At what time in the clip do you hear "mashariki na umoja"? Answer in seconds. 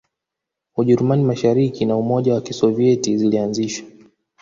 1.23-2.33